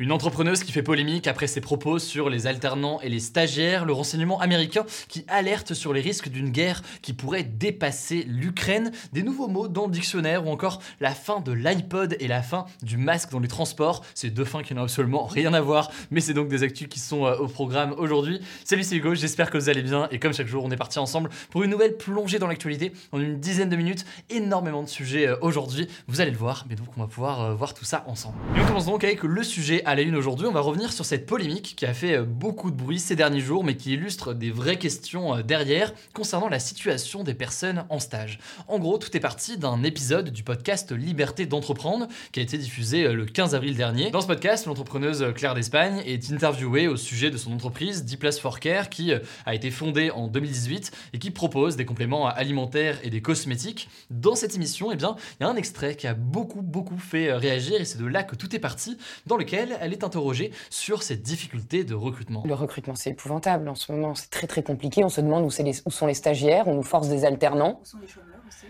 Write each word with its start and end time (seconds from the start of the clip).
Une 0.00 0.12
entrepreneuse 0.12 0.64
qui 0.64 0.72
fait 0.72 0.82
polémique 0.82 1.26
après 1.26 1.46
ses 1.46 1.60
propos 1.60 1.98
sur 1.98 2.30
les 2.30 2.46
alternants 2.46 3.02
et 3.02 3.10
les 3.10 3.20
stagiaires, 3.20 3.84
le 3.84 3.92
renseignement 3.92 4.40
américain 4.40 4.86
qui 5.08 5.26
alerte 5.28 5.74
sur 5.74 5.92
les 5.92 6.00
risques 6.00 6.30
d'une 6.30 6.48
guerre 6.48 6.80
qui 7.02 7.12
pourrait 7.12 7.42
dépasser 7.42 8.24
l'Ukraine, 8.26 8.92
des 9.12 9.22
nouveaux 9.22 9.46
mots 9.46 9.68
dans 9.68 9.84
le 9.84 9.92
dictionnaire 9.92 10.46
ou 10.46 10.50
encore 10.50 10.80
la 11.00 11.10
fin 11.10 11.40
de 11.40 11.52
l'iPod 11.52 12.16
et 12.18 12.28
la 12.28 12.40
fin 12.40 12.64
du 12.82 12.96
masque 12.96 13.30
dans 13.30 13.40
les 13.40 13.48
transports. 13.48 14.02
C'est 14.14 14.30
deux 14.30 14.46
fins 14.46 14.62
qui 14.62 14.72
n'ont 14.72 14.84
absolument 14.84 15.26
rien 15.26 15.52
à 15.52 15.60
voir, 15.60 15.90
mais 16.10 16.22
c'est 16.22 16.32
donc 16.32 16.48
des 16.48 16.62
actus 16.62 16.88
qui 16.88 16.98
sont 16.98 17.26
euh, 17.26 17.36
au 17.36 17.46
programme 17.46 17.94
aujourd'hui. 17.98 18.40
Salut, 18.64 18.84
c'est 18.84 18.96
Hugo, 18.96 19.14
j'espère 19.14 19.50
que 19.50 19.58
vous 19.58 19.68
allez 19.68 19.82
bien 19.82 20.08
et 20.10 20.18
comme 20.18 20.32
chaque 20.32 20.46
jour, 20.46 20.64
on 20.64 20.70
est 20.70 20.76
parti 20.76 20.98
ensemble 20.98 21.28
pour 21.50 21.62
une 21.62 21.70
nouvelle 21.70 21.98
plongée 21.98 22.38
dans 22.38 22.46
l'actualité 22.46 22.94
en 23.12 23.20
une 23.20 23.38
dizaine 23.38 23.68
de 23.68 23.76
minutes. 23.76 24.06
Énormément 24.30 24.82
de 24.82 24.88
sujets 24.88 25.28
euh, 25.28 25.36
aujourd'hui, 25.42 25.88
vous 26.08 26.22
allez 26.22 26.30
le 26.30 26.38
voir, 26.38 26.64
mais 26.70 26.74
donc 26.74 26.88
on 26.96 27.02
va 27.02 27.06
pouvoir 27.06 27.42
euh, 27.42 27.54
voir 27.54 27.74
tout 27.74 27.84
ça 27.84 28.02
ensemble. 28.06 28.38
Et 28.56 28.60
on 28.74 28.80
donc 28.90 29.04
avec 29.04 29.24
le 29.24 29.42
sujet 29.42 29.82
à 29.90 29.96
la 29.96 30.02
une 30.02 30.14
aujourd'hui. 30.14 30.46
On 30.46 30.52
va 30.52 30.60
revenir 30.60 30.92
sur 30.92 31.04
cette 31.04 31.26
polémique 31.26 31.74
qui 31.76 31.84
a 31.84 31.92
fait 31.92 32.18
euh, 32.18 32.22
beaucoup 32.22 32.70
de 32.70 32.76
bruit 32.76 33.00
ces 33.00 33.16
derniers 33.16 33.40
jours, 33.40 33.64
mais 33.64 33.76
qui 33.76 33.94
illustre 33.94 34.34
des 34.34 34.52
vraies 34.52 34.78
questions 34.78 35.34
euh, 35.34 35.42
derrière 35.42 35.92
concernant 36.14 36.48
la 36.48 36.60
situation 36.60 37.24
des 37.24 37.34
personnes 37.34 37.84
en 37.88 37.98
stage. 37.98 38.38
En 38.68 38.78
gros, 38.78 38.98
tout 38.98 39.16
est 39.16 39.20
parti 39.20 39.58
d'un 39.58 39.82
épisode 39.82 40.30
du 40.30 40.44
podcast 40.44 40.92
Liberté 40.92 41.44
d'entreprendre 41.44 42.06
qui 42.30 42.38
a 42.38 42.42
été 42.44 42.56
diffusé 42.56 43.02
euh, 43.02 43.14
le 43.14 43.24
15 43.24 43.56
avril 43.56 43.76
dernier. 43.76 44.12
Dans 44.12 44.20
ce 44.20 44.28
podcast, 44.28 44.66
l'entrepreneuse 44.66 45.26
Claire 45.34 45.56
d'Espagne 45.56 46.04
est 46.06 46.30
interviewée 46.30 46.86
au 46.86 46.96
sujet 46.96 47.30
de 47.30 47.36
son 47.36 47.52
entreprise 47.52 48.04
10 48.04 48.16
Place 48.18 48.38
for 48.38 48.60
Care 48.60 48.90
qui 48.90 49.12
a 49.44 49.54
été 49.56 49.72
fondée 49.72 50.12
en 50.12 50.28
2018 50.28 50.92
et 51.14 51.18
qui 51.18 51.32
propose 51.32 51.74
des 51.74 51.84
compléments 51.84 52.28
alimentaires 52.28 52.98
et 53.02 53.10
des 53.10 53.22
cosmétiques. 53.22 53.88
Dans 54.10 54.36
cette 54.36 54.54
émission, 54.54 54.92
eh 54.92 54.96
bien, 54.96 55.16
il 55.40 55.42
y 55.42 55.46
a 55.46 55.50
un 55.50 55.56
extrait 55.56 55.96
qui 55.96 56.06
a 56.06 56.14
beaucoup 56.14 56.62
beaucoup 56.62 56.98
fait 56.98 57.32
réagir 57.32 57.80
et 57.80 57.84
c'est 57.84 57.98
de 57.98 58.06
là 58.06 58.22
que 58.22 58.36
tout 58.36 58.54
est 58.54 58.60
parti, 58.60 58.96
dans 59.26 59.36
lequel 59.36 59.79
elle 59.80 59.92
est 59.92 60.04
interrogée 60.04 60.52
sur 60.68 61.02
ces 61.02 61.16
difficultés 61.16 61.84
de 61.84 61.94
recrutement. 61.94 62.42
Le 62.46 62.54
recrutement, 62.54 62.94
c'est 62.94 63.10
épouvantable 63.10 63.68
en 63.68 63.74
ce 63.74 63.90
moment, 63.92 64.14
c'est 64.14 64.30
très 64.30 64.46
très 64.46 64.62
compliqué. 64.62 65.04
On 65.04 65.08
se 65.08 65.20
demande 65.20 65.44
où, 65.44 65.62
les, 65.62 65.80
où, 65.86 65.90
sont 65.90 66.06
les 66.06 66.14
stagiaires, 66.14 66.68
on 66.68 66.74
nous 66.74 66.82
force 66.82 67.08
des 67.08 67.24
alternants. 67.24 67.80
Où 67.82 67.84
sont 67.84 67.98
les 67.98 68.06
chômeurs 68.06 68.40
aussi? 68.46 68.66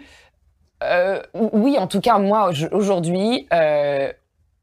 Euh, 0.83 1.22
Oui, 1.34 1.77
en 1.78 1.86
tout 1.86 2.00
cas, 2.00 2.19
moi, 2.19 2.50
aujourd'hui, 2.72 3.47
euh, 3.53 4.12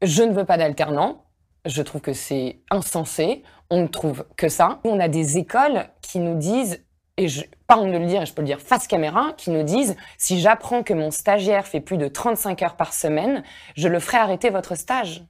je 0.02 0.22
ne 0.22 0.32
veux 0.32 0.44
pas 0.44 0.56
d'alternants. 0.56 1.24
Je 1.64 1.82
trouve 1.82 2.00
que 2.00 2.12
c'est 2.12 2.60
insensé. 2.70 3.42
On 3.70 3.82
ne 3.82 3.88
trouve 3.88 4.24
que 4.36 4.48
ça. 4.48 4.80
On 4.84 4.98
a 4.98 5.08
des 5.08 5.36
écoles 5.38 5.88
qui 6.00 6.18
nous 6.18 6.36
disent 6.36 6.82
et 7.18 7.28
je, 7.28 7.42
pas 7.66 7.76
honte 7.76 7.92
de 7.92 7.98
le 7.98 8.06
dire, 8.06 8.22
et 8.22 8.26
je 8.26 8.32
peux 8.32 8.42
le 8.42 8.46
dire 8.46 8.60
face 8.60 8.86
caméra, 8.86 9.32
qui 9.36 9.50
nous 9.50 9.64
disent 9.64 9.96
si 10.16 10.40
j'apprends 10.40 10.84
que 10.84 10.94
mon 10.94 11.10
stagiaire 11.10 11.66
fait 11.66 11.80
plus 11.80 11.98
de 11.98 12.06
35 12.06 12.62
heures 12.62 12.76
par 12.76 12.94
semaine, 12.94 13.42
je 13.76 13.88
le 13.88 13.98
ferai 13.98 14.18
arrêter 14.18 14.50
votre 14.50 14.76
stage. 14.76 15.24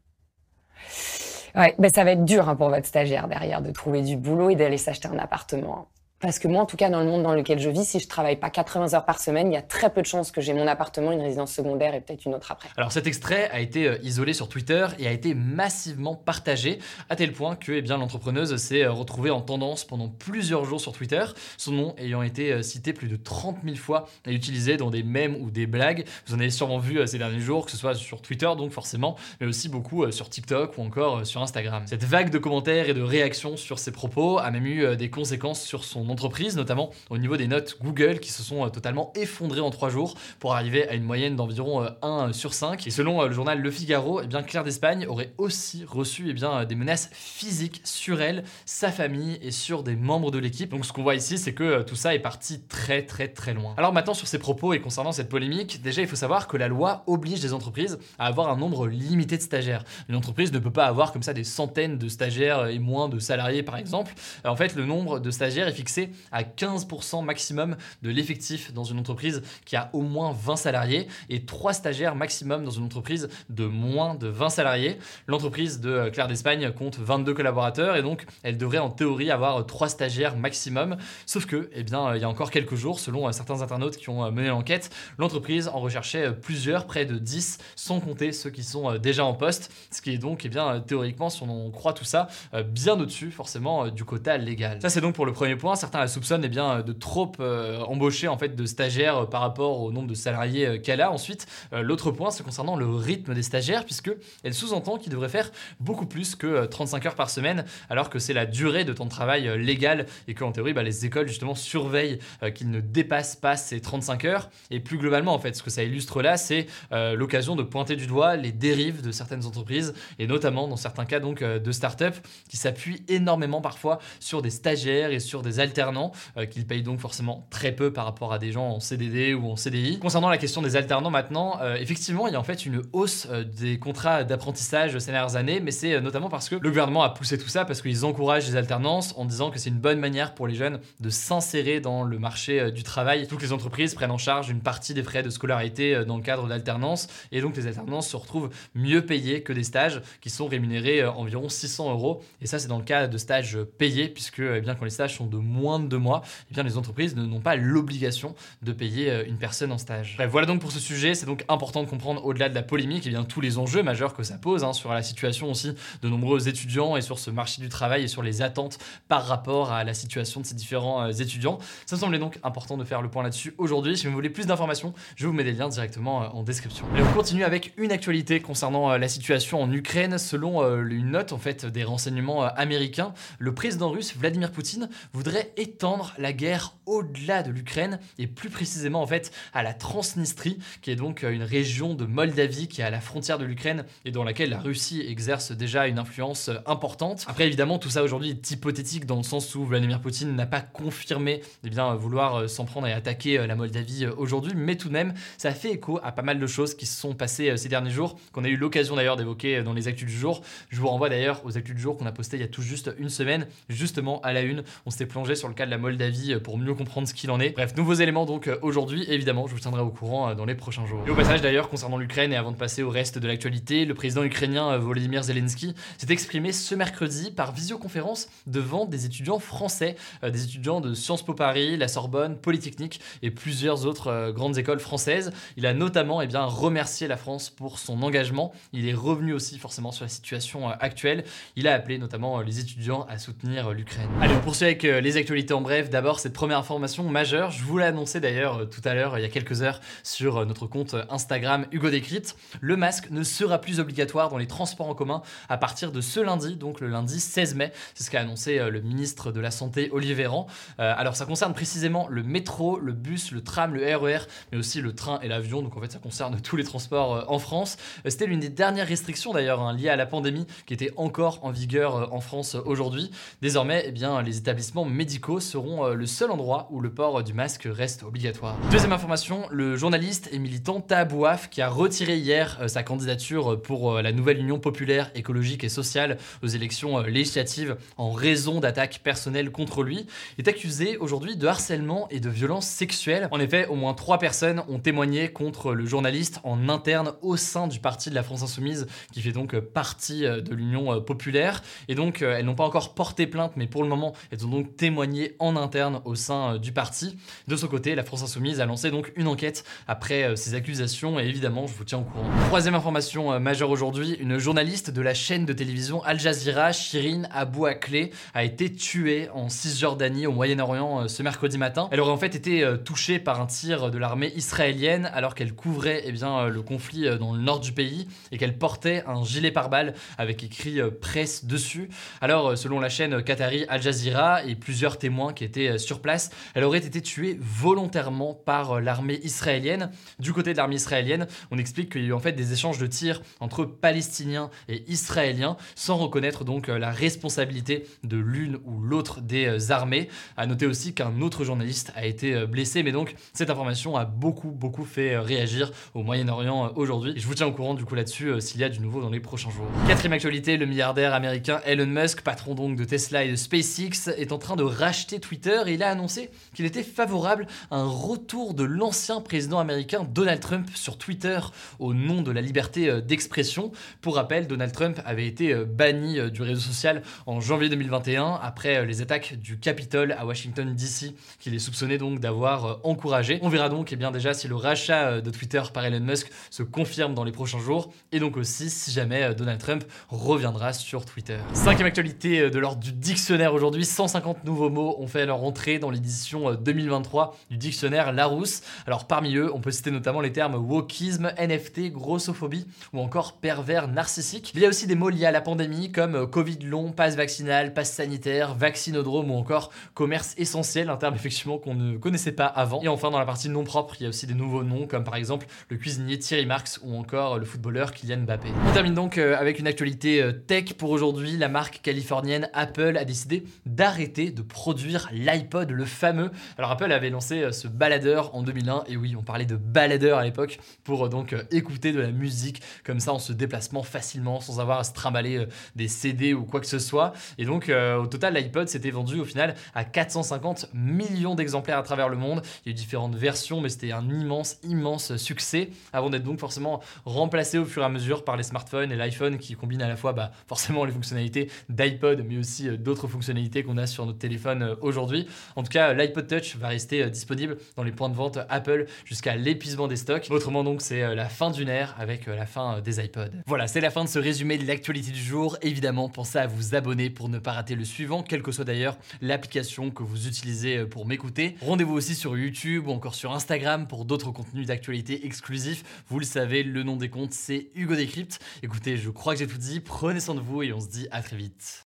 Ouais, 1.54 1.74
ben 1.78 1.90
ça 1.92 2.04
va 2.04 2.12
être 2.12 2.24
dur 2.24 2.48
hein, 2.48 2.56
pour 2.56 2.68
votre 2.68 2.86
stagiaire 2.86 3.28
derrière 3.28 3.62
de 3.62 3.70
trouver 3.70 4.02
du 4.02 4.16
boulot 4.16 4.50
et 4.50 4.54
d'aller 4.54 4.78
s'acheter 4.78 5.08
un 5.08 5.18
appartement. 5.18 5.88
Parce 6.20 6.40
que 6.40 6.48
moi, 6.48 6.62
en 6.62 6.66
tout 6.66 6.76
cas, 6.76 6.90
dans 6.90 6.98
le 6.98 7.06
monde 7.06 7.22
dans 7.22 7.32
lequel 7.32 7.60
je 7.60 7.70
vis, 7.70 7.84
si 7.84 8.00
je 8.00 8.08
travaille 8.08 8.34
pas 8.34 8.50
80 8.50 8.94
heures 8.94 9.04
par 9.04 9.20
semaine, 9.20 9.52
il 9.52 9.54
y 9.54 9.56
a 9.56 9.62
très 9.62 9.88
peu 9.88 10.00
de 10.00 10.06
chances 10.06 10.32
que 10.32 10.40
j'ai 10.40 10.52
mon 10.52 10.66
appartement, 10.66 11.12
une 11.12 11.20
résidence 11.20 11.52
secondaire 11.52 11.94
et 11.94 12.00
peut-être 12.00 12.24
une 12.24 12.34
autre 12.34 12.50
après. 12.50 12.68
Alors 12.76 12.90
cet 12.90 13.06
extrait 13.06 13.48
a 13.52 13.60
été 13.60 13.86
euh, 13.86 13.98
isolé 14.02 14.32
sur 14.32 14.48
Twitter 14.48 14.84
et 14.98 15.06
a 15.06 15.12
été 15.12 15.34
massivement 15.34 16.16
partagé, 16.16 16.80
à 17.08 17.14
tel 17.14 17.32
point 17.32 17.54
que 17.54 17.70
eh 17.70 17.82
l'entrepreneuse 17.82 18.56
s'est 18.56 18.82
euh, 18.82 18.90
retrouvée 18.90 19.30
en 19.30 19.42
tendance 19.42 19.84
pendant 19.84 20.08
plusieurs 20.08 20.64
jours 20.64 20.80
sur 20.80 20.92
Twitter, 20.92 21.22
son 21.56 21.70
nom 21.70 21.94
ayant 21.98 22.22
été 22.22 22.52
euh, 22.52 22.62
cité 22.62 22.92
plus 22.92 23.06
de 23.06 23.14
30 23.14 23.58
000 23.62 23.76
fois 23.76 24.08
et 24.26 24.32
utilisé 24.32 24.76
dans 24.76 24.90
des 24.90 25.04
mèmes 25.04 25.36
ou 25.36 25.52
des 25.52 25.68
blagues. 25.68 26.04
Vous 26.26 26.34
en 26.34 26.40
avez 26.40 26.50
sûrement 26.50 26.78
vu 26.78 26.98
ces 27.06 27.18
derniers 27.18 27.38
jours, 27.38 27.64
que 27.64 27.70
ce 27.70 27.76
soit 27.76 27.94
sur 27.94 28.22
Twitter 28.22 28.50
donc 28.58 28.72
forcément, 28.72 29.14
mais 29.40 29.46
aussi 29.46 29.68
beaucoup 29.68 30.10
sur 30.10 30.28
TikTok 30.28 30.78
ou 30.78 30.82
encore 30.82 31.24
sur 31.24 31.42
Instagram. 31.42 31.84
Cette 31.86 32.02
vague 32.02 32.30
de 32.30 32.38
commentaires 32.38 32.88
et 32.88 32.94
de 32.94 33.02
réactions 33.02 33.56
sur 33.56 33.78
ses 33.78 33.92
propos 33.92 34.38
a 34.38 34.50
même 34.50 34.66
eu 34.66 34.96
des 34.96 35.10
conséquences 35.10 35.62
sur 35.62 35.84
son 35.84 36.07
entreprise, 36.10 36.56
notamment 36.56 36.90
au 37.10 37.18
niveau 37.18 37.36
des 37.36 37.46
notes 37.46 37.78
Google 37.82 38.20
qui 38.20 38.32
se 38.32 38.42
sont 38.42 38.64
euh, 38.64 38.68
totalement 38.68 39.12
effondrées 39.14 39.60
en 39.60 39.70
3 39.70 39.90
jours 39.90 40.14
pour 40.38 40.54
arriver 40.54 40.88
à 40.88 40.94
une 40.94 41.04
moyenne 41.04 41.36
d'environ 41.36 41.88
1 42.02 42.28
euh, 42.28 42.32
sur 42.32 42.54
5. 42.54 42.86
Et 42.86 42.90
selon 42.90 43.22
euh, 43.22 43.28
le 43.28 43.34
journal 43.34 43.60
Le 43.60 43.70
Figaro, 43.70 44.20
eh 44.22 44.26
bien, 44.26 44.42
Claire 44.42 44.64
d'Espagne 44.64 45.06
aurait 45.06 45.32
aussi 45.38 45.84
reçu 45.84 46.26
eh 46.28 46.32
bien, 46.32 46.64
des 46.64 46.74
menaces 46.74 47.10
physiques 47.12 47.80
sur 47.84 48.20
elle, 48.20 48.44
sa 48.66 48.90
famille 48.90 49.38
et 49.42 49.50
sur 49.50 49.82
des 49.82 49.96
membres 49.96 50.30
de 50.30 50.38
l'équipe. 50.38 50.70
Donc 50.70 50.84
ce 50.84 50.92
qu'on 50.92 51.02
voit 51.02 51.14
ici, 51.14 51.38
c'est 51.38 51.54
que 51.54 51.82
tout 51.82 51.96
ça 51.96 52.14
est 52.14 52.18
parti 52.20 52.60
très 52.60 53.02
très 53.02 53.28
très 53.28 53.54
loin. 53.54 53.74
Alors 53.76 53.92
maintenant 53.92 54.14
sur 54.14 54.26
ces 54.26 54.38
propos 54.38 54.72
et 54.72 54.80
concernant 54.80 55.12
cette 55.12 55.28
polémique, 55.28 55.82
déjà 55.82 56.02
il 56.02 56.08
faut 56.08 56.16
savoir 56.16 56.48
que 56.48 56.56
la 56.56 56.68
loi 56.68 57.02
oblige 57.06 57.42
les 57.42 57.52
entreprises 57.52 57.98
à 58.18 58.26
avoir 58.26 58.48
un 58.48 58.56
nombre 58.56 58.86
limité 58.86 59.36
de 59.36 59.42
stagiaires. 59.42 59.84
Une 60.08 60.16
entreprise 60.16 60.52
ne 60.52 60.58
peut 60.58 60.70
pas 60.70 60.86
avoir 60.86 61.12
comme 61.12 61.22
ça 61.22 61.32
des 61.32 61.44
centaines 61.44 61.98
de 61.98 62.08
stagiaires 62.08 62.66
et 62.66 62.78
moins 62.78 63.08
de 63.08 63.18
salariés 63.18 63.62
par 63.62 63.76
exemple. 63.76 64.14
En 64.44 64.56
fait, 64.56 64.74
le 64.74 64.84
nombre 64.84 65.18
de 65.18 65.30
stagiaires 65.30 65.68
est 65.68 65.72
fixé 65.72 65.97
à 66.32 66.38
à 66.38 66.44
15% 66.44 67.24
maximum 67.24 67.76
de 68.02 68.10
l'effectif 68.10 68.72
dans 68.72 68.84
une 68.84 69.00
entreprise 69.00 69.42
qui 69.64 69.74
a 69.74 69.90
au 69.92 70.02
moins 70.02 70.32
20 70.32 70.54
salariés 70.54 71.08
et 71.28 71.44
3 71.44 71.72
stagiaires 71.72 72.14
maximum 72.14 72.64
dans 72.64 72.70
une 72.70 72.84
entreprise 72.84 73.28
de 73.48 73.66
moins 73.66 74.14
de 74.14 74.28
20 74.28 74.50
salariés. 74.50 74.98
L'entreprise 75.26 75.80
de 75.80 75.90
euh, 75.90 76.10
Claire 76.10 76.28
d'Espagne 76.28 76.70
compte 76.70 76.96
22 76.96 77.34
collaborateurs 77.34 77.96
et 77.96 78.02
donc 78.02 78.24
elle 78.44 78.56
devrait 78.56 78.78
en 78.78 78.90
théorie 78.90 79.32
avoir 79.32 79.66
3 79.66 79.88
stagiaires 79.88 80.36
maximum. 80.36 80.96
Sauf 81.26 81.46
que, 81.46 81.68
eh 81.72 81.82
bien, 81.82 82.14
il 82.14 82.22
y 82.22 82.24
a 82.24 82.28
encore 82.28 82.52
quelques 82.52 82.76
jours, 82.76 83.00
selon 83.00 83.26
euh, 83.26 83.32
certains 83.32 83.60
internautes 83.60 83.96
qui 83.96 84.08
ont 84.08 84.24
euh, 84.24 84.30
mené 84.30 84.48
l'enquête, 84.48 84.90
l'entreprise 85.18 85.66
en 85.66 85.80
recherchait 85.80 86.32
plusieurs, 86.32 86.86
près 86.86 87.04
de 87.04 87.18
10, 87.18 87.58
sans 87.74 87.98
compter 87.98 88.30
ceux 88.30 88.50
qui 88.50 88.62
sont 88.62 88.96
déjà 88.98 89.24
en 89.24 89.34
poste. 89.34 89.72
Ce 89.90 90.00
qui 90.00 90.12
est 90.12 90.18
donc, 90.18 90.44
eh 90.44 90.48
bien, 90.48 90.80
théoriquement, 90.80 91.30
si 91.30 91.42
on 91.42 91.70
croit 91.72 91.94
tout 91.94 92.04
ça, 92.04 92.28
bien 92.66 92.98
au-dessus 93.00 93.30
forcément 93.30 93.88
du 93.88 94.04
quota 94.04 94.36
légal. 94.36 94.80
Ça 94.80 94.90
c'est 94.90 95.00
donc 95.00 95.14
pour 95.14 95.26
le 95.26 95.32
premier 95.32 95.56
point. 95.56 95.74
Certains 95.88 96.00
la 96.00 96.08
soupçonnent 96.08 96.44
eh 96.44 96.50
bien, 96.50 96.82
de 96.82 96.92
trop 96.92 97.32
euh, 97.40 97.80
embaucher 97.84 98.28
en 98.28 98.36
fait, 98.36 98.54
de 98.54 98.66
stagiaires 98.66 99.22
euh, 99.22 99.24
par 99.24 99.40
rapport 99.40 99.80
au 99.80 99.90
nombre 99.90 100.06
de 100.06 100.14
salariés 100.14 100.66
euh, 100.66 100.78
qu'elle 100.78 101.00
a. 101.00 101.10
Ensuite, 101.10 101.46
l'autre 101.72 102.10
point, 102.10 102.30
c'est 102.30 102.42
concernant 102.42 102.76
le 102.76 102.86
rythme 102.94 103.32
des 103.32 103.42
stagiaires, 103.42 103.86
puisque 103.86 104.10
elle 104.44 104.52
sous-entend 104.52 104.98
qu'ils 104.98 105.10
devraient 105.10 105.30
faire 105.30 105.50
beaucoup 105.80 106.04
plus 106.04 106.34
que 106.34 106.66
35 106.66 107.06
heures 107.06 107.14
par 107.14 107.30
semaine, 107.30 107.64
alors 107.88 108.10
que 108.10 108.18
c'est 108.18 108.34
la 108.34 108.44
durée 108.44 108.84
de 108.84 108.92
temps 108.92 109.06
de 109.06 109.10
travail 109.10 109.50
légal 109.58 110.04
et 110.26 110.34
qu'en 110.34 110.52
théorie, 110.52 110.74
bah, 110.74 110.82
les 110.82 111.06
écoles 111.06 111.26
justement 111.26 111.54
surveillent 111.54 112.18
qu'ils 112.54 112.70
ne 112.70 112.80
dépassent 112.80 113.36
pas 113.36 113.56
ces 113.56 113.80
35 113.80 114.26
heures. 114.26 114.50
Et 114.70 114.80
plus 114.80 114.98
globalement, 114.98 115.32
en 115.32 115.38
fait, 115.38 115.56
ce 115.56 115.62
que 115.62 115.70
ça 115.70 115.82
illustre 115.82 116.20
là, 116.20 116.36
c'est 116.36 116.66
l'occasion 116.90 117.56
de 117.56 117.62
pointer 117.62 117.96
du 117.96 118.06
doigt 118.06 118.36
les 118.36 118.52
dérives 118.52 119.00
de 119.00 119.10
certaines 119.10 119.46
entreprises, 119.46 119.94
et 120.18 120.26
notamment 120.26 120.68
dans 120.68 120.76
certains 120.76 121.06
cas 121.06 121.20
donc 121.20 121.42
de 121.42 121.72
start-up, 121.72 122.14
qui 122.50 122.58
s'appuient 122.58 123.02
énormément 123.08 123.62
parfois 123.62 123.98
sur 124.20 124.42
des 124.42 124.50
stagiaires 124.50 125.10
et 125.10 125.20
sur 125.20 125.42
des 125.42 125.60
alternants 125.78 126.12
euh, 126.36 126.46
qu'ils 126.46 126.66
payent 126.66 126.82
donc 126.82 126.98
forcément 126.98 127.46
très 127.50 127.72
peu 127.72 127.92
par 127.92 128.04
rapport 128.04 128.32
à 128.32 128.38
des 128.38 128.50
gens 128.50 128.68
en 128.68 128.80
CDD 128.80 129.34
ou 129.34 129.48
en 129.48 129.56
CDI. 129.56 129.98
Concernant 130.00 130.28
la 130.28 130.38
question 130.38 130.60
des 130.60 130.74
alternants 130.74 131.10
maintenant, 131.10 131.58
euh, 131.60 131.76
effectivement, 131.76 132.26
il 132.26 132.32
y 132.32 132.36
a 132.36 132.40
en 132.40 132.44
fait 132.44 132.66
une 132.66 132.82
hausse 132.92 133.28
euh, 133.30 133.44
des 133.44 133.78
contrats 133.78 134.24
d'apprentissage 134.24 134.98
ces 134.98 135.12
dernières 135.12 135.36
années, 135.36 135.60
mais 135.60 135.70
c'est 135.70 136.00
notamment 136.00 136.28
parce 136.28 136.48
que 136.48 136.56
le 136.56 136.68
gouvernement 136.68 137.04
a 137.04 137.10
poussé 137.10 137.38
tout 137.38 137.48
ça 137.48 137.64
parce 137.64 137.80
qu'ils 137.80 138.04
encouragent 138.04 138.48
les 138.48 138.56
alternances 138.56 139.14
en 139.16 139.24
disant 139.24 139.50
que 139.50 139.58
c'est 139.58 139.70
une 139.70 139.78
bonne 139.78 140.00
manière 140.00 140.34
pour 140.34 140.48
les 140.48 140.54
jeunes 140.56 140.80
de 140.98 141.10
s'insérer 141.10 141.80
dans 141.80 142.02
le 142.02 142.18
marché 142.18 142.72
du 142.72 142.82
travail. 142.82 143.28
Toutes 143.28 143.42
les 143.42 143.52
entreprises 143.52 143.94
prennent 143.94 144.10
en 144.10 144.18
charge 144.18 144.50
une 144.50 144.60
partie 144.60 144.94
des 144.94 145.02
frais 145.02 145.22
de 145.22 145.30
scolarité 145.30 146.04
dans 146.04 146.16
le 146.16 146.22
cadre 146.22 146.48
d'alternance 146.48 147.06
et 147.30 147.40
donc 147.40 147.56
les 147.56 147.66
alternances 147.66 148.08
se 148.08 148.16
retrouvent 148.16 148.50
mieux 148.74 149.06
payées 149.06 149.42
que 149.42 149.52
des 149.52 149.64
stages 149.64 150.02
qui 150.20 150.30
sont 150.30 150.46
rémunérés 150.46 151.06
environ 151.06 151.48
600 151.48 151.92
euros. 151.92 152.22
Et 152.40 152.46
ça, 152.46 152.58
c'est 152.58 152.68
dans 152.68 152.78
le 152.78 152.84
cas 152.84 153.06
de 153.06 153.18
stages 153.18 153.58
payés 153.78 154.08
puisque 154.08 154.40
eh 154.40 154.60
bien, 154.60 154.74
quand 154.74 154.84
les 154.84 154.90
stages 154.90 155.16
sont 155.16 155.26
de 155.26 155.36
moins 155.36 155.67
moins 155.68 155.80
de 155.80 155.86
deux 155.86 155.98
mois, 155.98 156.22
eh 156.50 156.54
bien 156.54 156.62
les 156.62 156.78
entreprises 156.78 157.14
n'ont 157.14 157.40
pas 157.40 157.56
l'obligation 157.56 158.34
de 158.62 158.72
payer 158.72 159.24
une 159.26 159.36
personne 159.36 159.70
en 159.70 159.76
stage. 159.78 160.16
Voilà 160.30 160.46
donc 160.46 160.60
pour 160.60 160.72
ce 160.72 160.80
sujet. 160.80 161.14
C'est 161.14 161.26
donc 161.26 161.44
important 161.48 161.82
de 161.82 161.88
comprendre 161.88 162.24
au-delà 162.24 162.48
de 162.48 162.54
la 162.54 162.62
polémique, 162.62 163.04
eh 163.06 163.10
bien 163.10 163.24
tous 163.24 163.42
les 163.42 163.58
enjeux 163.58 163.82
majeurs 163.82 164.14
que 164.14 164.22
ça 164.22 164.38
pose 164.38 164.64
hein, 164.64 164.72
sur 164.72 164.92
la 164.92 165.02
situation 165.02 165.50
aussi 165.50 165.72
de 166.02 166.08
nombreux 166.08 166.48
étudiants 166.48 166.96
et 166.96 167.02
sur 167.02 167.18
ce 167.18 167.30
marché 167.30 167.60
du 167.60 167.68
travail 167.68 168.04
et 168.04 168.08
sur 168.08 168.22
les 168.22 168.40
attentes 168.40 168.78
par 169.08 169.26
rapport 169.26 169.70
à 169.72 169.84
la 169.84 169.92
situation 169.92 170.40
de 170.40 170.46
ces 170.46 170.54
différents 170.54 171.10
étudiants. 171.10 171.58
Ça 171.84 171.96
me 171.96 172.00
semblait 172.00 172.18
donc 172.18 172.38
important 172.42 172.78
de 172.78 172.84
faire 172.84 173.02
le 173.02 173.10
point 173.10 173.22
là-dessus 173.22 173.54
aujourd'hui. 173.58 173.98
Si 173.98 174.06
vous 174.06 174.14
voulez 174.14 174.30
plus 174.30 174.46
d'informations, 174.46 174.94
je 175.16 175.26
vous 175.26 175.34
mets 175.34 175.44
des 175.44 175.52
liens 175.52 175.68
directement 175.68 176.34
en 176.34 176.42
description. 176.42 176.86
Et 176.96 177.02
on 177.02 177.12
continue 177.12 177.44
avec 177.44 177.74
une 177.76 177.92
actualité 177.92 178.40
concernant 178.40 178.96
la 178.96 179.08
situation 179.08 179.62
en 179.62 179.70
Ukraine. 179.70 180.16
Selon 180.16 180.62
une 180.86 181.10
note 181.10 181.32
en 181.32 181.38
fait 181.38 181.66
des 181.66 181.84
renseignements 181.84 182.44
américains, 182.44 183.12
le 183.38 183.52
président 183.52 183.90
russe 183.90 184.14
Vladimir 184.16 184.50
Poutine 184.50 184.88
voudrait 185.12 185.52
étendre 185.58 186.14
la 186.18 186.32
guerre 186.32 186.74
au-delà 186.86 187.42
de 187.42 187.50
l'Ukraine 187.50 187.98
et 188.18 188.26
plus 188.26 188.48
précisément 188.48 189.02
en 189.02 189.06
fait 189.06 189.30
à 189.52 189.62
la 189.62 189.74
Transnistrie, 189.74 190.58
qui 190.80 190.90
est 190.90 190.96
donc 190.96 191.22
une 191.22 191.42
région 191.42 191.94
de 191.94 192.06
Moldavie 192.06 192.68
qui 192.68 192.80
est 192.80 192.84
à 192.84 192.90
la 192.90 193.00
frontière 193.00 193.38
de 193.38 193.44
l'Ukraine 193.44 193.84
et 194.04 194.10
dans 194.10 194.24
laquelle 194.24 194.50
la 194.50 194.58
Russie 194.58 195.04
exerce 195.06 195.52
déjà 195.52 195.86
une 195.86 195.98
influence 195.98 196.50
importante. 196.64 197.26
Après 197.28 197.46
évidemment 197.46 197.78
tout 197.78 197.90
ça 197.90 198.02
aujourd'hui 198.02 198.30
est 198.30 198.50
hypothétique 198.50 199.04
dans 199.04 199.16
le 199.16 199.22
sens 199.22 199.54
où 199.54 199.64
Vladimir 199.64 200.00
Poutine 200.00 200.34
n'a 200.34 200.46
pas 200.46 200.60
confirmé 200.60 201.42
eh 201.64 201.70
bien, 201.70 201.94
vouloir 201.94 202.48
s'en 202.48 202.64
prendre 202.64 202.86
et 202.86 202.92
attaquer 202.92 203.46
la 203.46 203.56
Moldavie 203.56 204.06
aujourd'hui, 204.06 204.52
mais 204.54 204.76
tout 204.76 204.88
de 204.88 204.94
même 204.94 205.12
ça 205.36 205.52
fait 205.52 205.72
écho 205.72 205.98
à 206.02 206.12
pas 206.12 206.22
mal 206.22 206.38
de 206.38 206.46
choses 206.46 206.74
qui 206.74 206.86
se 206.86 206.98
sont 206.98 207.14
passées 207.14 207.56
ces 207.56 207.68
derniers 207.68 207.90
jours, 207.90 208.18
qu'on 208.32 208.44
a 208.44 208.48
eu 208.48 208.56
l'occasion 208.56 208.96
d'ailleurs 208.96 209.16
d'évoquer 209.16 209.62
dans 209.62 209.74
les 209.74 209.88
actus 209.88 210.06
du 210.06 210.16
jour. 210.16 210.42
Je 210.70 210.80
vous 210.80 210.88
renvoie 210.88 211.08
d'ailleurs 211.08 211.44
aux 211.44 211.58
actus 211.58 211.74
du 211.74 211.82
jour 211.82 211.96
qu'on 211.96 212.06
a 212.06 212.12
posté 212.12 212.36
il 212.36 212.40
y 212.40 212.44
a 212.44 212.48
tout 212.48 212.62
juste 212.62 212.90
une 212.98 213.08
semaine, 213.08 213.46
justement 213.68 214.20
à 214.20 214.32
la 214.32 214.42
une. 214.42 214.62
On 214.86 214.90
s'était 214.90 215.06
plongé 215.06 215.34
sur 215.34 215.47
le 215.48 215.54
cas 215.54 215.66
de 215.66 215.70
la 215.70 215.78
Moldavie 215.78 216.34
euh, 216.34 216.40
pour 216.40 216.58
mieux 216.58 216.74
comprendre 216.74 217.08
ce 217.08 217.14
qu'il 217.14 217.30
en 217.30 217.40
est. 217.40 217.50
Bref, 217.50 217.76
nouveaux 217.76 217.94
éléments 217.94 218.26
donc 218.26 218.46
euh, 218.46 218.58
aujourd'hui, 218.62 219.04
évidemment, 219.08 219.46
je 219.46 219.54
vous 219.54 219.60
tiendrai 219.60 219.82
au 219.82 219.90
courant 219.90 220.30
euh, 220.30 220.34
dans 220.34 220.44
les 220.44 220.54
prochains 220.54 220.86
jours. 220.86 221.02
Et 221.06 221.10
au 221.10 221.14
passage 221.14 221.40
d'ailleurs, 221.40 221.68
concernant 221.68 221.96
l'Ukraine 221.96 222.32
et 222.32 222.36
avant 222.36 222.52
de 222.52 222.56
passer 222.56 222.82
au 222.82 222.90
reste 222.90 223.18
de 223.18 223.26
l'actualité, 223.26 223.84
le 223.84 223.94
président 223.94 224.22
ukrainien 224.22 224.76
Volodymyr 224.76 225.22
Zelensky 225.22 225.74
s'est 225.96 226.12
exprimé 226.12 226.52
ce 226.52 226.74
mercredi 226.74 227.30
par 227.30 227.52
visioconférence 227.52 228.28
devant 228.46 228.84
des 228.86 229.06
étudiants 229.06 229.38
français, 229.38 229.96
des 230.22 230.44
étudiants 230.44 230.80
de 230.80 230.94
Sciences 230.94 231.24
Po 231.24 231.34
Paris, 231.34 231.76
la 231.76 231.88
Sorbonne, 231.88 232.36
Polytechnique 232.36 233.00
et 233.22 233.30
plusieurs 233.30 233.86
autres 233.86 234.32
grandes 234.34 234.58
écoles 234.58 234.80
françaises. 234.80 235.32
Il 235.56 235.66
a 235.66 235.74
notamment 235.74 236.20
eh 236.22 236.26
bien, 236.26 236.44
remercié 236.44 237.08
la 237.08 237.16
France 237.16 237.50
pour 237.50 237.78
son 237.78 238.02
engagement. 238.02 238.52
Il 238.72 238.88
est 238.88 238.94
revenu 238.94 239.32
aussi 239.32 239.58
forcément 239.58 239.92
sur 239.92 240.04
la 240.04 240.08
situation 240.08 240.68
actuelle. 240.68 241.24
Il 241.56 241.68
a 241.68 241.74
appelé 241.74 241.98
notamment 241.98 242.40
les 242.40 242.60
étudiants 242.60 243.06
à 243.08 243.18
soutenir 243.18 243.72
l'Ukraine. 243.72 244.08
Allez, 244.20 244.34
on 244.34 244.40
poursuit 244.40 244.66
avec 244.66 244.82
les 244.82 245.16
actualités 245.16 245.37
en 245.38 245.60
bref. 245.60 245.88
D'abord, 245.88 246.18
cette 246.18 246.32
première 246.32 246.58
information 246.58 247.04
majeure, 247.08 247.52
je 247.52 247.62
vous 247.62 247.78
l'ai 247.78 247.84
annoncé 247.84 248.18
d'ailleurs 248.18 248.68
tout 248.68 248.80
à 248.84 248.94
l'heure, 248.94 249.18
il 249.18 249.22
y 249.22 249.24
a 249.24 249.28
quelques 249.28 249.62
heures, 249.62 249.80
sur 250.02 250.44
notre 250.44 250.66
compte 250.66 250.96
Instagram 251.10 251.66
Hugo 251.70 251.90
Décrite. 251.90 252.34
Le 252.60 252.76
masque 252.76 253.10
ne 253.10 253.22
sera 253.22 253.58
plus 253.58 253.78
obligatoire 253.78 254.30
dans 254.30 254.36
les 254.36 254.48
transports 254.48 254.88
en 254.88 254.94
commun 254.94 255.22
à 255.48 255.56
partir 255.56 255.92
de 255.92 256.00
ce 256.00 256.18
lundi, 256.18 256.56
donc 256.56 256.80
le 256.80 256.88
lundi 256.88 257.20
16 257.20 257.54
mai. 257.54 257.72
C'est 257.94 258.04
ce 258.04 258.10
qu'a 258.10 258.20
annoncé 258.20 258.58
le 258.58 258.80
ministre 258.80 259.30
de 259.30 259.40
la 259.40 259.52
Santé, 259.52 259.90
Olivier 259.92 260.14
Véran. 260.14 260.46
alors, 260.78 261.14
ça 261.14 261.24
concerne 261.24 261.54
précisément 261.54 262.08
le 262.10 262.22
métro, 262.24 262.78
le 262.78 262.92
bus, 262.92 263.30
le 263.30 263.42
tram, 263.42 263.74
le 263.74 263.96
RER, 263.96 264.26
mais 264.50 264.58
aussi 264.58 264.80
le 264.80 264.92
train 264.92 265.20
et 265.20 265.28
l'avion. 265.28 265.62
Donc, 265.62 265.76
en 265.76 265.80
fait, 265.80 265.92
ça 265.92 266.00
concerne 266.00 266.40
tous 266.40 266.56
les 266.56 266.64
transports 266.64 267.24
en 267.30 267.38
France. 267.38 267.76
C'était 268.06 268.26
l'une 268.26 268.40
des 268.40 268.48
dernières 268.48 268.88
restrictions 268.88 269.32
d'ailleurs 269.32 269.62
hein, 269.62 269.72
liées 269.72 269.88
à 269.88 269.96
la 269.96 270.06
pandémie 270.06 270.46
qui 270.66 270.74
était 270.74 270.90
encore 270.96 271.38
en 271.42 271.50
vigueur 271.50 272.12
en 272.12 272.20
France 272.20 272.56
aujourd'hui. 272.64 273.10
Désormais, 273.40 273.84
eh 273.86 273.92
bien, 273.92 274.20
les 274.22 274.38
établissements 274.38 274.84
médicaux 274.84 275.17
seront 275.40 275.84
euh, 275.84 275.94
le 275.94 276.06
seul 276.06 276.30
endroit 276.30 276.68
où 276.70 276.80
le 276.80 276.90
port 276.90 277.22
du 277.22 277.34
masque 277.34 277.68
reste 277.70 278.02
obligatoire. 278.02 278.56
Deuxième 278.70 278.92
information, 278.92 279.46
le 279.50 279.76
journaliste 279.76 280.28
et 280.32 280.38
militant 280.38 280.80
Tabouaf, 280.80 281.50
qui 281.50 281.60
a 281.60 281.68
retiré 281.68 282.16
hier 282.16 282.58
euh, 282.60 282.68
sa 282.68 282.82
candidature 282.82 283.60
pour 283.60 283.96
euh, 283.96 284.02
la 284.02 284.12
nouvelle 284.12 284.38
Union 284.38 284.58
populaire, 284.58 285.10
écologique 285.14 285.64
et 285.64 285.68
sociale 285.68 286.18
aux 286.42 286.46
élections 286.46 287.00
législatives 287.00 287.76
en 287.96 288.12
raison 288.12 288.60
d'attaques 288.60 289.00
personnelles 289.02 289.50
contre 289.50 289.82
lui, 289.82 290.06
est 290.38 290.48
accusé 290.48 290.96
aujourd'hui 290.96 291.36
de 291.36 291.46
harcèlement 291.46 292.08
et 292.10 292.20
de 292.20 292.30
violence 292.30 292.66
sexuelle. 292.66 293.28
En 293.30 293.40
effet, 293.40 293.66
au 293.66 293.74
moins 293.74 293.94
trois 293.94 294.18
personnes 294.18 294.62
ont 294.68 294.78
témoigné 294.78 295.28
contre 295.32 295.74
le 295.74 295.84
journaliste 295.84 296.40
en 296.44 296.68
interne 296.68 297.12
au 297.22 297.36
sein 297.36 297.66
du 297.66 297.80
parti 297.80 298.08
de 298.10 298.14
la 298.14 298.22
France 298.22 298.42
Insoumise, 298.42 298.86
qui 299.12 299.20
fait 299.20 299.32
donc 299.32 299.58
partie 299.58 300.22
de 300.22 300.54
l'Union 300.54 301.00
populaire. 301.02 301.62
Et 301.88 301.94
donc, 301.94 302.22
elles 302.22 302.44
n'ont 302.44 302.54
pas 302.54 302.64
encore 302.64 302.94
porté 302.94 303.26
plainte, 303.26 303.52
mais 303.56 303.66
pour 303.66 303.82
le 303.82 303.88
moment, 303.88 304.14
elles 304.30 304.46
ont 304.46 304.50
donc 304.50 304.76
témoigné 304.76 305.07
en 305.38 305.56
interne 305.56 306.00
au 306.04 306.14
sein 306.14 306.54
euh, 306.54 306.58
du 306.58 306.72
parti. 306.72 307.16
De 307.46 307.56
son 307.56 307.66
côté, 307.66 307.94
la 307.94 308.04
France 308.04 308.22
Insoumise 308.22 308.60
a 308.60 308.66
lancé 308.66 308.90
donc 308.90 309.12
une 309.16 309.26
enquête 309.26 309.64
après 309.86 310.24
euh, 310.24 310.36
ces 310.36 310.54
accusations 310.54 311.18
et 311.18 311.24
évidemment, 311.24 311.66
je 311.66 311.74
vous 311.74 311.84
tiens 311.84 311.98
au 311.98 312.02
courant. 312.02 312.28
Troisième 312.48 312.74
information 312.74 313.32
euh, 313.32 313.38
majeure 313.38 313.70
aujourd'hui, 313.70 314.16
une 314.20 314.38
journaliste 314.38 314.90
de 314.90 315.00
la 315.02 315.14
chaîne 315.14 315.46
de 315.46 315.52
télévision 315.52 316.02
Al 316.04 316.18
Jazeera, 316.20 316.72
Shirin 316.72 317.22
Abou 317.32 317.66
Akleh, 317.66 318.10
a 318.34 318.44
été 318.44 318.72
tuée 318.72 319.28
en 319.34 319.48
Cisjordanie 319.48 320.26
au 320.26 320.32
Moyen-Orient 320.32 321.08
ce 321.08 321.22
mercredi 321.22 321.58
matin. 321.58 321.88
Elle 321.90 322.00
aurait 322.00 322.12
en 322.12 322.16
fait 322.16 322.34
été 322.34 322.66
touchée 322.84 323.18
par 323.18 323.40
un 323.40 323.46
tir 323.46 323.90
de 323.90 323.98
l'armée 323.98 324.32
israélienne 324.36 325.10
alors 325.12 325.34
qu'elle 325.34 325.54
couvrait 325.54 326.02
eh 326.04 326.12
bien, 326.12 326.48
le 326.48 326.62
conflit 326.62 327.06
dans 327.18 327.34
le 327.34 327.40
nord 327.40 327.60
du 327.60 327.72
pays 327.72 328.08
et 328.32 328.38
qu'elle 328.38 328.56
portait 328.56 329.04
un 329.06 329.24
gilet 329.24 329.50
pare-balles 329.50 329.94
avec 330.18 330.42
écrit 330.42 330.80
presse 331.00 331.44
dessus. 331.44 331.88
Alors, 332.20 332.56
selon 332.56 332.80
la 332.80 332.88
chaîne 332.88 333.22
qatari 333.22 333.64
Al 333.68 333.82
Jazeera 333.82 334.44
et 334.44 334.54
plusieurs 334.54 334.97
témoins 334.98 335.32
qui 335.32 335.44
étaient 335.44 335.68
euh, 335.68 335.78
sur 335.78 336.00
place, 336.00 336.30
elle 336.54 336.64
aurait 336.64 336.78
été 336.78 337.00
tuée 337.00 337.38
volontairement 337.40 338.34
par 338.34 338.72
euh, 338.72 338.80
l'armée 338.80 339.20
israélienne. 339.22 339.90
Du 340.18 340.32
côté 340.32 340.52
de 340.52 340.58
l'armée 340.58 340.76
israélienne, 340.76 341.26
on 341.50 341.58
explique 341.58 341.92
qu'il 341.92 342.02
y 342.02 342.04
a 342.04 342.08
eu 342.08 342.12
en 342.12 342.18
fait 342.18 342.32
des 342.32 342.52
échanges 342.52 342.78
de 342.78 342.86
tirs 342.86 343.22
entre 343.40 343.64
Palestiniens 343.64 344.50
et 344.68 344.84
Israéliens, 344.90 345.56
sans 345.74 345.96
reconnaître 345.96 346.44
donc 346.44 346.68
euh, 346.68 346.78
la 346.78 346.90
responsabilité 346.90 347.86
de 348.04 348.16
l'une 348.16 348.58
ou 348.64 348.80
l'autre 348.80 349.20
des 349.20 349.70
armées. 349.70 350.08
À 350.36 350.46
noter 350.46 350.66
aussi 350.66 350.94
qu'un 350.94 351.20
autre 351.20 351.44
journaliste 351.44 351.92
a 351.94 352.06
été 352.06 352.46
blessé, 352.46 352.82
mais 352.82 352.92
donc 352.92 353.14
cette 353.32 353.50
information 353.50 353.96
a 353.96 354.04
beaucoup 354.04 354.50
beaucoup 354.50 354.84
fait 354.84 355.18
réagir 355.18 355.70
au 355.94 356.02
Moyen-Orient 356.02 356.72
aujourd'hui. 356.76 357.14
je 357.16 357.26
vous 357.26 357.34
tiens 357.34 357.46
au 357.46 357.52
courant 357.52 357.74
du 357.74 357.84
coup 357.84 357.94
là-dessus 357.94 358.40
s'il 358.40 358.60
y 358.60 358.64
a 358.64 358.68
du 358.68 358.80
nouveau 358.80 359.00
dans 359.00 359.10
les 359.10 359.20
prochains 359.20 359.50
jours. 359.50 359.66
Quatrième 359.86 360.12
actualité, 360.12 360.56
le 360.56 360.66
milliardaire 360.66 361.14
américain 361.14 361.60
Elon 361.64 361.86
Musk, 361.86 362.22
patron 362.22 362.54
donc 362.54 362.76
de 362.76 362.84
Tesla 362.84 363.24
et 363.24 363.30
de 363.30 363.36
SpaceX, 363.36 364.08
est 364.16 364.32
en 364.32 364.38
train 364.38 364.56
de 364.56 364.62
racheter 364.88 365.20
Twitter 365.20 365.60
et 365.66 365.74
il 365.74 365.82
a 365.82 365.90
annoncé 365.90 366.30
qu'il 366.54 366.64
était 366.64 366.82
favorable 366.82 367.46
à 367.70 367.76
un 367.76 367.86
retour 367.86 368.54
de 368.54 368.64
l'ancien 368.64 369.20
président 369.20 369.58
américain 369.58 370.06
Donald 370.10 370.40
Trump 370.40 370.66
sur 370.74 370.96
Twitter 370.96 371.38
au 371.78 371.92
nom 371.92 372.22
de 372.22 372.30
la 372.30 372.40
liberté 372.40 372.88
euh, 372.88 373.02
d'expression. 373.02 373.70
Pour 374.00 374.14
rappel, 374.14 374.46
Donald 374.46 374.72
Trump 374.72 374.98
avait 375.04 375.26
été 375.26 375.52
euh, 375.52 375.66
banni 375.66 376.18
euh, 376.18 376.30
du 376.30 376.40
réseau 376.40 376.62
social 376.62 377.02
en 377.26 377.38
janvier 377.38 377.68
2021 377.68 378.40
après 378.42 378.86
les 378.86 379.02
attaques 379.02 379.34
du 379.38 379.58
Capitole 379.58 380.12
à 380.12 380.24
Washington 380.24 380.74
DC 380.74 381.14
qu'il 381.38 381.54
est 381.54 381.58
soupçonné 381.58 381.98
donc 381.98 382.18
d'avoir 382.18 382.80
encouragé. 382.82 383.40
On 383.42 383.50
verra 383.50 383.68
donc 383.68 383.92
eh 383.92 383.96
bien 383.96 384.10
déjà 384.10 384.32
si 384.32 384.48
le 384.48 384.56
rachat 384.56 385.20
de 385.20 385.30
Twitter 385.30 385.62
par 385.74 385.84
Elon 385.84 386.00
Musk 386.00 386.30
se 386.48 386.62
confirme 386.62 387.12
dans 387.12 387.24
les 387.24 387.32
prochains 387.32 387.60
jours 387.60 387.92
et 388.10 388.20
donc 388.20 388.38
aussi 388.38 388.70
si 388.70 388.90
jamais 388.90 389.34
Donald 389.34 389.60
Trump 389.60 389.84
reviendra 390.08 390.72
sur 390.72 391.04
Twitter. 391.04 391.36
Cinquième 391.52 391.86
actualité 391.86 392.48
de 392.48 392.58
l'ordre 392.58 392.80
du 392.80 392.92
dictionnaire 392.92 393.52
aujourd'hui, 393.52 393.84
150 393.84 394.44
nouveaux 394.44 394.70
mots 394.70 394.77
ont 394.78 395.06
fait 395.06 395.26
leur 395.26 395.42
entrée 395.42 395.78
dans 395.78 395.90
l'édition 395.90 396.54
2023 396.54 397.24
euh, 397.24 397.36
du 397.50 397.56
dictionnaire 397.56 398.12
Larousse. 398.12 398.62
Alors 398.86 399.06
parmi 399.06 399.36
eux, 399.36 399.50
on 399.52 399.60
peut 399.60 399.70
citer 399.70 399.90
notamment 399.90 400.20
les 400.20 400.32
termes 400.32 400.54
wokisme, 400.54 401.32
NFT, 401.38 401.92
grossophobie 401.92 402.66
ou 402.92 403.00
encore 403.00 403.34
pervers 403.38 403.88
narcissique. 403.88 404.52
Il 404.54 404.60
y 404.60 404.66
a 404.66 404.68
aussi 404.68 404.86
des 404.86 404.94
mots 404.94 405.08
liés 405.08 405.26
à 405.26 405.30
la 405.30 405.40
pandémie 405.40 405.92
comme 405.92 406.14
euh, 406.14 406.26
Covid 406.26 406.58
long, 406.62 406.92
passe 406.92 407.16
vaccinal, 407.16 407.74
passe 407.74 407.92
sanitaire, 407.92 408.54
vaccinodrome 408.54 409.30
ou 409.30 409.34
encore 409.34 409.70
commerce 409.94 410.34
essentiel, 410.38 410.90
un 410.90 410.96
terme 410.96 411.14
effectivement 411.14 411.58
qu'on 411.58 411.74
ne 411.74 411.96
connaissait 411.96 412.32
pas 412.32 412.46
avant. 412.46 412.80
Et 412.82 412.88
enfin 412.88 413.10
dans 413.10 413.18
la 413.18 413.26
partie 413.26 413.48
non 413.48 413.64
propre, 413.64 413.96
il 413.98 414.04
y 414.04 414.06
a 414.06 414.08
aussi 414.08 414.26
des 414.26 414.34
nouveaux 414.34 414.62
noms 414.62 414.86
comme 414.86 415.04
par 415.04 415.16
exemple 415.16 415.46
le 415.68 415.76
cuisinier 415.76 416.18
Thierry 416.18 416.46
Marx 416.46 416.80
ou 416.84 416.96
encore 416.96 417.38
le 417.38 417.44
footballeur 417.44 417.92
Kylian 417.92 418.18
Mbappé. 418.18 418.48
On 418.68 418.72
termine 418.72 418.94
donc 418.94 419.18
euh, 419.18 419.36
avec 419.36 419.58
une 419.58 419.66
actualité 419.66 420.30
tech 420.46 420.74
pour 420.74 420.90
aujourd'hui. 420.90 421.36
La 421.36 421.48
marque 421.48 421.80
californienne 421.82 422.48
Apple 422.52 422.96
a 422.96 423.04
décidé 423.04 423.44
d'arrêter 423.66 424.30
de 424.30 424.42
produire 424.42 424.67
l'iPod, 425.12 425.70
le 425.70 425.84
fameux. 425.84 426.30
Alors 426.56 426.70
Apple 426.70 426.90
avait 426.92 427.10
lancé 427.10 427.42
euh, 427.42 427.52
ce 427.52 427.68
baladeur 427.68 428.34
en 428.34 428.42
2001, 428.42 428.84
et 428.88 428.96
oui, 428.96 429.14
on 429.16 429.22
parlait 429.22 429.46
de 429.46 429.56
baladeur 429.56 430.18
à 430.18 430.24
l'époque, 430.24 430.58
pour 430.84 431.06
euh, 431.06 431.08
donc 431.08 431.32
euh, 431.32 431.42
écouter 431.50 431.92
de 431.92 432.00
la 432.00 432.10
musique 432.10 432.62
comme 432.84 433.00
ça 433.00 433.12
en 433.12 433.18
se 433.18 433.32
déplacement 433.32 433.82
facilement, 433.82 434.40
sans 434.40 434.60
avoir 434.60 434.78
à 434.78 434.84
se 434.84 434.92
trimballer 434.92 435.46
des 435.76 435.88
CD 435.88 436.34
ou 436.34 436.44
quoi 436.44 436.60
que 436.60 436.66
ce 436.66 436.78
soit. 436.78 437.12
Et 437.38 437.44
donc 437.44 437.70
au 437.70 438.06
total, 438.06 438.34
l'iPod 438.34 438.68
s'était 438.68 438.90
vendu 438.90 439.20
au 439.20 439.24
final 439.24 439.54
à 439.74 439.84
450 439.84 440.70
millions 440.72 441.34
d'exemplaires 441.34 441.78
à 441.78 441.82
travers 441.82 442.08
le 442.08 442.16
monde. 442.16 442.42
Il 442.64 442.68
y 442.68 442.70
a 442.70 442.72
eu 442.72 442.74
différentes 442.74 443.14
versions, 443.14 443.60
mais 443.60 443.68
c'était 443.68 443.92
un 443.92 444.08
immense, 444.08 444.58
immense 444.62 445.16
succès, 445.16 445.70
avant 445.92 446.10
d'être 446.10 446.24
donc 446.24 446.40
forcément 446.40 446.80
remplacé 447.04 447.58
au 447.58 447.64
fur 447.64 447.82
et 447.82 447.86
à 447.86 447.88
mesure 447.88 448.24
par 448.24 448.36
les 448.36 448.42
smartphones 448.42 448.92
et 448.92 448.96
l'iPhone 448.96 449.38
qui 449.38 449.54
combinent 449.54 449.82
à 449.82 449.88
la 449.88 449.96
fois 449.96 450.12
bah, 450.12 450.30
forcément 450.46 450.84
les 450.84 450.92
fonctionnalités 450.92 451.50
d'iPod, 451.68 452.24
mais 452.26 452.38
aussi 452.38 452.68
d'autres 452.78 453.08
fonctionnalités 453.08 453.62
qu'on 453.62 453.76
a 453.76 453.86
sur 453.86 454.06
notre 454.06 454.18
téléphone 454.18 454.57
téléphone 454.58 454.76
aujourd'hui. 454.80 455.26
En 455.56 455.62
tout 455.62 455.70
cas, 455.70 455.92
l'iPod 455.92 456.26
Touch 456.26 456.56
va 456.56 456.68
rester 456.68 457.08
disponible 457.10 457.58
dans 457.76 457.82
les 457.82 457.92
points 457.92 458.08
de 458.08 458.14
vente 458.14 458.38
Apple 458.48 458.86
jusqu'à 459.04 459.36
l'épuisement 459.36 459.88
des 459.88 459.96
stocks. 459.96 460.26
Autrement 460.30 460.64
donc, 460.64 460.82
c'est 460.82 461.14
la 461.14 461.28
fin 461.28 461.50
d'une 461.50 461.68
ère 461.68 461.94
avec 461.98 462.26
la 462.26 462.46
fin 462.46 462.80
des 462.80 463.04
iPods. 463.04 463.30
Voilà, 463.46 463.66
c'est 463.66 463.80
la 463.80 463.90
fin 463.90 464.04
de 464.04 464.08
ce 464.08 464.18
résumé 464.18 464.58
de 464.58 464.66
l'actualité 464.66 465.10
du 465.10 465.20
jour. 465.20 465.56
Évidemment, 465.62 466.08
pensez 466.08 466.38
à 466.38 466.46
vous 466.46 466.74
abonner 466.74 467.10
pour 467.10 467.28
ne 467.28 467.38
pas 467.38 467.52
rater 467.52 467.74
le 467.74 467.84
suivant, 467.84 468.22
quelle 468.22 468.42
que 468.42 468.52
soit 468.52 468.64
d'ailleurs 468.64 468.96
l'application 469.20 469.90
que 469.90 470.02
vous 470.02 470.26
utilisez 470.26 470.84
pour 470.86 471.06
m'écouter. 471.06 471.56
Rendez-vous 471.62 471.94
aussi 471.94 472.14
sur 472.14 472.36
YouTube 472.36 472.86
ou 472.86 472.90
encore 472.90 473.14
sur 473.14 473.32
Instagram 473.32 473.86
pour 473.86 474.04
d'autres 474.04 474.30
contenus 474.30 474.66
d'actualité 474.66 475.26
exclusifs. 475.26 475.84
Vous 476.08 476.18
le 476.18 476.24
savez, 476.24 476.62
le 476.62 476.82
nom 476.82 476.96
des 476.96 477.08
comptes, 477.08 477.32
c'est 477.32 477.70
Hugo 477.74 477.94
Décrypte. 477.94 478.40
Écoutez, 478.62 478.96
je 478.96 479.10
crois 479.10 479.34
que 479.34 479.40
j'ai 479.40 479.46
tout 479.46 479.58
dit. 479.58 479.80
Prenez 479.80 480.20
soin 480.20 480.34
de 480.34 480.40
vous 480.40 480.62
et 480.62 480.72
on 480.72 480.80
se 480.80 480.88
dit 480.88 481.08
à 481.10 481.22
très 481.22 481.36
vite. 481.36 481.87